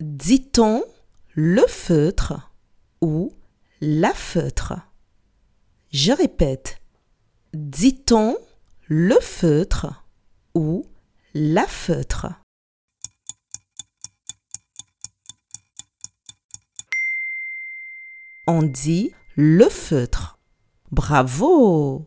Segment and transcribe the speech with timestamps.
[0.00, 0.84] Dit-on
[1.34, 2.52] le feutre
[3.00, 3.32] ou
[3.80, 4.74] la feutre?
[5.90, 6.82] Je répète.
[7.54, 8.36] Dit-on
[8.88, 10.06] le feutre
[10.54, 10.84] ou
[11.32, 12.26] la feutre?
[18.46, 20.38] On dit le feutre.
[20.90, 22.06] Bravo